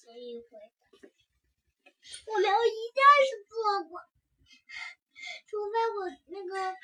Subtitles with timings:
[0.00, 1.10] 所以回答，
[2.26, 4.00] 我没有一件事做过，
[5.46, 6.74] 除非我那个，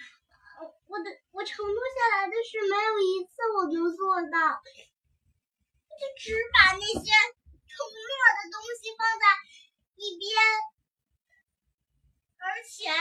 [0.86, 4.60] 我的，我承诺下来的事，没有一次我能做到，
[5.88, 9.24] 我就只把那些承诺的东西放在
[9.96, 10.28] 一边，
[12.36, 12.92] 而且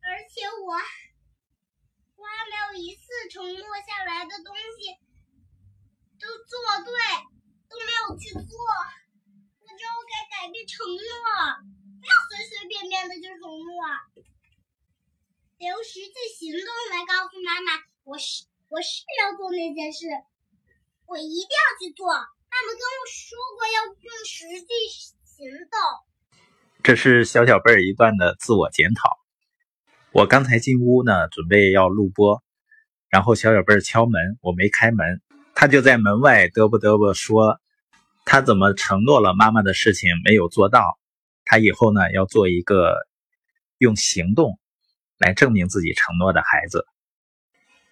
[0.00, 0.78] 而且我
[2.14, 5.03] 我还没有一次承诺下来的东西。
[15.64, 20.04] 得用实际行动来告诉妈妈，我是我是要做那件事，
[21.06, 22.06] 我一定要去做。
[22.06, 24.68] 妈妈跟我说过要用实际
[25.24, 25.80] 行动。
[26.82, 29.08] 这是小小贝儿一段的自我检讨。
[30.12, 32.42] 我刚才进屋呢，准备要录播，
[33.08, 35.22] 然后小小贝儿敲门，我没开门，
[35.54, 37.58] 他就在门外嘚啵嘚啵说，
[38.26, 40.98] 他怎么承诺了妈妈的事情没有做到，
[41.46, 42.94] 他以后呢要做一个
[43.78, 44.58] 用行动
[45.18, 46.86] 来证明自己承诺的孩子。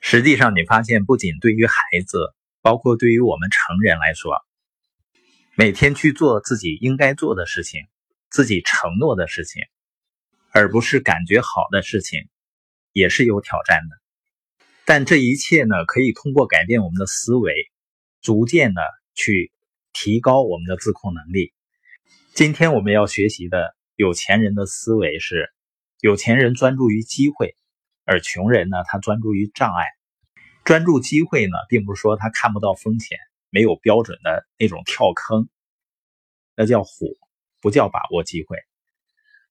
[0.00, 4.34] 实际上，你发现不仅对于孩子，包括对于我们成人来说，
[5.56, 7.82] 每天去做自己应该做的事情，
[8.30, 9.62] 自己承诺的事情。
[10.54, 12.28] 而不是感觉好的事情，
[12.92, 13.96] 也是有挑战的。
[14.84, 17.54] 但这一切呢，可以通过改变我们的思维，
[18.20, 18.82] 逐渐的
[19.14, 19.50] 去
[19.94, 21.54] 提高我们的自控能力。
[22.34, 25.50] 今天我们要学习的有钱人的思维是：
[26.02, 27.54] 有钱人专注于机会，
[28.04, 29.86] 而穷人呢，他专注于障碍。
[30.64, 35.48] 专注机会呢，并不是说他看不到风险，没有标准的那种跳坑，
[36.56, 37.16] 那叫虎，
[37.60, 38.58] 不叫把握机会。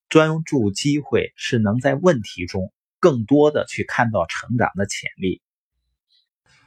[0.09, 5.41] 专注机会是能在问题中更多的去看到成长的潜力，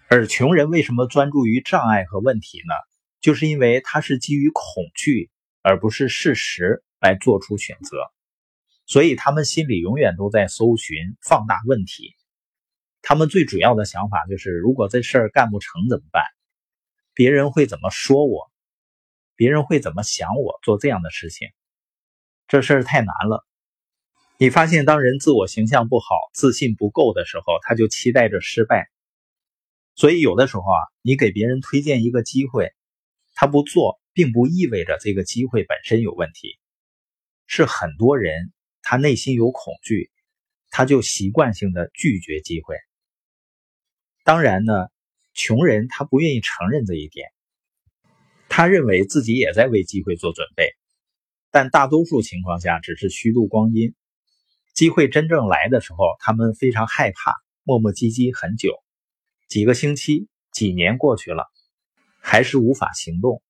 [0.09, 2.73] 而穷人为什么专注于障碍和问题呢？
[3.21, 5.31] 就是因为他是基于恐惧
[5.61, 8.11] 而不是事实来做出选择，
[8.87, 12.15] 所以他们心里永远都在搜寻放大问题。
[13.03, 16.23] 他们最主要的想法就是：如果这事儿干不成怎么办？
[17.13, 18.51] 别人会怎么说我？
[19.37, 21.49] 别人会怎么想我做这样的事情？
[22.47, 23.47] 这事儿太难了。
[24.37, 28.91] 你发现，当人自我形象不好、自信不够的时候，他就期待着失败。
[29.95, 32.73] 所以，有的时候啊，你给别人推荐一个机会，
[33.35, 36.59] 他不做，并不意味着这个机会本身有问题。
[37.47, 38.53] 是很多人
[38.87, 40.11] 他内心有恐惧，
[40.69, 42.77] 他就习惯性的拒绝机会。
[44.25, 44.89] 当然呢，
[45.33, 47.31] 穷人他不愿意承认这一点，
[48.51, 50.69] 他认为自己也在为机会做准备。
[51.51, 53.95] 但大多数情况下只是虚度光阴，
[54.75, 58.75] 机会真正来的时候，他们非常害怕，磨磨唧唧很久，
[59.49, 61.47] 几个星期、几年过去了，
[62.21, 63.43] 还是无法行动。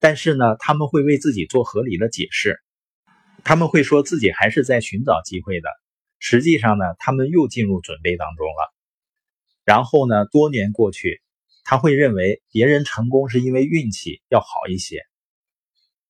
[0.00, 2.60] 但是呢，他们会为自己做合理的解释，
[3.46, 5.68] 他们会说自己还是在寻找机会的。
[6.18, 8.74] 实际上呢，他们又进入准备当中了。
[9.64, 11.22] 然后呢，多年过去，
[11.62, 15.00] 他会认为别人成功是因为运气要好一些。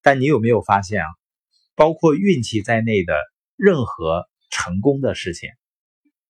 [0.01, 1.05] 但你有没有发现啊？
[1.75, 3.13] 包括运气在内的
[3.55, 5.51] 任何成功的事情，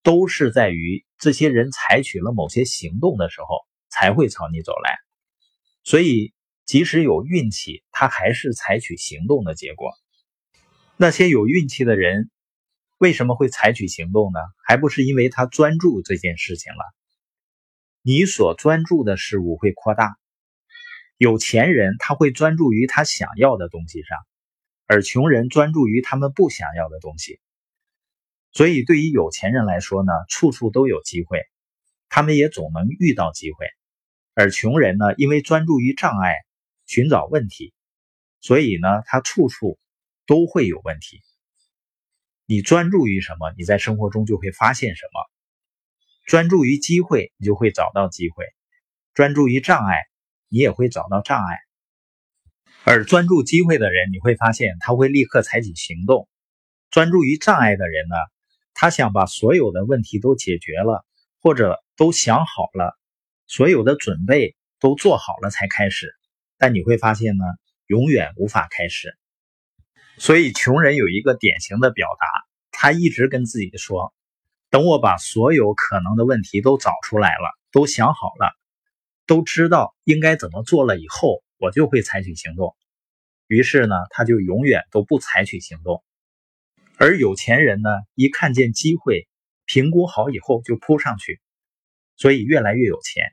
[0.04, 3.48] 都是在于这些人采取了某些行动的时候
[3.88, 4.98] 才会朝你走来。
[5.86, 6.34] 所以，
[6.66, 9.94] 即使有运气，他还是采取行动的结果。
[10.98, 12.30] 那些有运气的人
[12.98, 14.40] 为什么会采取行动呢？
[14.66, 16.80] 还不是因为他专注这件事情了。
[18.02, 20.18] 你所专注的事物会扩大。
[21.18, 24.18] 有钱人他会专注于他想要的东西上。
[24.90, 27.42] 而穷人专注于他们不想要的东西，
[28.54, 31.42] 所以对于有钱人来说呢，处处都有机会，
[32.08, 33.68] 他们也总能遇到机会。
[34.34, 36.36] 而穷人呢，因为专注于障碍，
[36.86, 37.74] 寻找问题，
[38.40, 39.78] 所以呢，他处处
[40.28, 41.24] 都会有问题。
[42.46, 45.20] 你专注于什么，你在生活中就会发现什么；
[46.26, 48.46] 专注于机会，你就会找到机会；
[49.14, 50.04] 专注于障碍，
[50.50, 51.58] 你也会找到障碍。
[52.84, 56.28] 而专注机会的人，你会发现他会立刻采取行动；
[56.90, 58.16] 专注于障碍的人呢，
[58.74, 61.06] 他想把所有的问题都解决了，
[61.42, 62.98] 或者都想好了，
[63.46, 66.14] 所有的准备都做好了才开始。
[66.58, 67.44] 但你会发现呢，
[67.88, 69.18] 永远无法开始。
[70.18, 72.28] 所以，穷人有一个典型的表达，
[72.72, 74.14] 他一直跟自己说
[74.70, 78.52] ：“等我把所有可能的问题都找出来了，都想好了，
[79.26, 82.76] 都知道应该怎么做了以后。”我就会采取行动，
[83.48, 86.04] 于是呢，他就永远都不采取行动。
[87.00, 89.28] 而有钱人呢，一看见机会，
[89.66, 91.42] 评估好以后就扑上去，
[92.16, 93.24] 所以越来越有钱。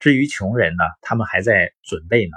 [0.00, 2.36] 至于穷人呢，他们还在准备呢。